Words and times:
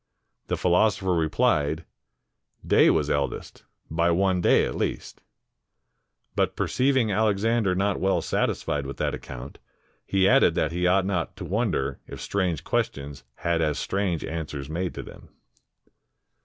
The 0.47 0.57
philosopher 0.57 1.11
repHed, 1.11 1.83
"Day 2.65 2.89
was 2.89 3.07
eldest, 3.07 3.65
by 3.87 4.09
one 4.09 4.41
day 4.41 4.65
at 4.65 4.73
least." 4.73 5.21
But 6.35 6.55
percei\ 6.57 6.95
ing 6.97 7.11
Alexander 7.11 7.75
not 7.75 7.99
well 7.99 8.19
satisfied 8.23 8.87
with 8.87 8.97
that 8.97 9.13
account, 9.13 9.59
he 10.07 10.27
added 10.27 10.55
that 10.55 10.71
he 10.71 10.87
ought 10.87 11.05
not 11.05 11.35
to 11.35 11.45
wonder 11.45 11.99
if 12.07 12.19
strange 12.19 12.63
questions 12.63 13.23
had 13.45 13.61
as 13.61 13.77
strange 13.77 14.25
answers 14.25 14.71
made 14.71 14.95
to 14.95 15.03
them. 15.03 15.29